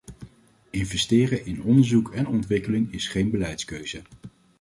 Investeren 0.71 1.45
in 1.45 1.61
onderzoek 1.63 2.13
en 2.13 2.27
ontwikkeling 2.27 2.93
is 2.93 3.07
geen 3.07 3.29
beleidskeuze. 3.31 4.01